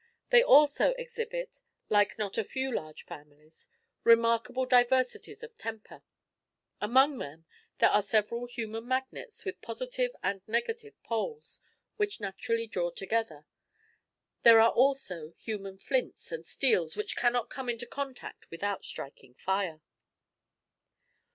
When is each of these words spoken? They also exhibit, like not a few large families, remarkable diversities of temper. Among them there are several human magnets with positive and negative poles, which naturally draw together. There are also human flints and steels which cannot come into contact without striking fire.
They 0.31 0.41
also 0.41 0.93
exhibit, 0.97 1.61
like 1.87 2.17
not 2.17 2.35
a 2.39 2.43
few 2.43 2.73
large 2.73 3.05
families, 3.05 3.69
remarkable 4.03 4.65
diversities 4.65 5.43
of 5.43 5.55
temper. 5.59 6.01
Among 6.79 7.19
them 7.19 7.45
there 7.77 7.91
are 7.91 8.01
several 8.01 8.47
human 8.47 8.87
magnets 8.87 9.45
with 9.45 9.61
positive 9.61 10.09
and 10.23 10.41
negative 10.47 10.99
poles, 11.03 11.59
which 11.97 12.19
naturally 12.19 12.65
draw 12.65 12.89
together. 12.89 13.45
There 14.41 14.59
are 14.59 14.71
also 14.71 15.35
human 15.37 15.77
flints 15.77 16.31
and 16.31 16.47
steels 16.47 16.95
which 16.97 17.15
cannot 17.15 17.51
come 17.51 17.69
into 17.69 17.85
contact 17.85 18.49
without 18.49 18.83
striking 18.83 19.35
fire. 19.35 19.81